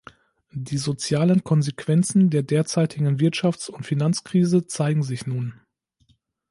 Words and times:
Die 0.55 0.79
sozialen 0.79 1.43
Konsequenzen 1.43 2.31
der 2.31 2.41
derzeitigen 2.41 3.17
Wirtschafts- 3.19 3.69
und 3.69 3.83
Finanzkrise 3.85 4.65
zeigen 4.65 5.03
sich 5.03 5.27
nun. 5.27 5.53